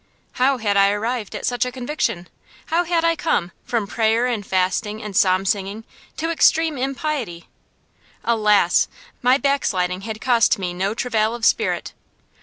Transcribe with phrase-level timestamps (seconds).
[0.31, 2.27] How had I arrived at such a conviction?
[2.65, 5.83] How had I come, from praying and fasting and Psalm singing,
[6.17, 7.47] to extreme impiety?
[8.23, 8.87] Alas!
[9.21, 11.93] my backsliding had cost me no travail of spirit.